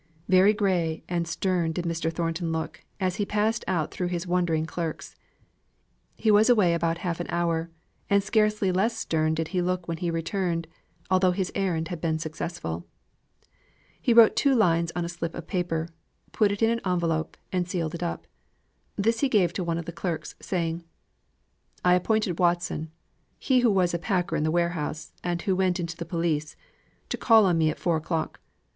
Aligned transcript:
Very 0.27 0.51
gray 0.51 1.03
and 1.07 1.27
stern 1.27 1.73
did 1.73 1.85
Mr. 1.85 2.11
Thornton 2.11 2.51
look, 2.51 2.83
as 2.99 3.17
he 3.17 3.23
passed 3.23 3.63
out 3.67 3.91
through 3.91 4.07
his 4.07 4.25
wondering 4.25 4.65
clerks. 4.65 5.15
He 6.15 6.31
was 6.31 6.49
away 6.49 6.73
about 6.73 6.97
half 7.05 7.19
an 7.19 7.27
hour; 7.29 7.69
and 8.09 8.23
scarcely 8.23 8.71
less 8.71 8.97
stern 8.97 9.35
did 9.35 9.49
he 9.49 9.61
look 9.61 9.87
when 9.87 9.97
he 9.97 10.09
returned, 10.09 10.65
although 11.11 11.29
his 11.29 11.51
errand 11.53 11.89
had 11.89 12.01
been 12.01 12.17
successful. 12.17 12.83
He 14.01 14.11
wrote 14.11 14.35
two 14.35 14.55
lines 14.55 14.91
on 14.95 15.05
a 15.05 15.07
slip 15.07 15.35
of 15.35 15.45
paper, 15.45 15.87
put 16.31 16.51
it 16.51 16.63
in 16.63 16.71
an 16.71 16.81
envelope, 16.83 17.37
and 17.51 17.69
sealed 17.69 17.93
it 17.93 18.01
up. 18.01 18.25
This 18.95 19.19
he 19.19 19.29
gave 19.29 19.53
to 19.53 19.63
one 19.63 19.77
of 19.77 19.85
the 19.85 19.91
clerks, 19.91 20.33
saying: 20.39 20.83
"I 21.85 21.93
appointed 21.93 22.39
Watson 22.39 22.89
he 23.37 23.59
who 23.59 23.69
was 23.69 23.93
a 23.93 23.99
packer 23.99 24.35
in 24.35 24.41
the 24.45 24.49
warehouse, 24.49 25.11
and 25.23 25.43
who 25.43 25.55
went 25.55 25.79
into 25.79 25.95
the 25.95 26.05
police 26.09 26.55
to 27.09 27.17
call 27.17 27.45
on 27.45 27.59
me 27.59 27.69
at 27.69 27.77
four 27.77 27.97
o'clock. 27.97 28.39